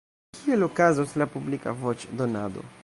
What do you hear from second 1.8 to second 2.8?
voĉdonado?